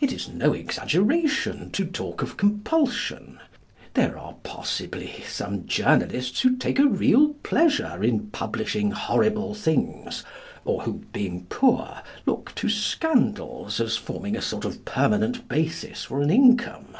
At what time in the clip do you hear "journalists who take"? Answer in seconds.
5.68-6.80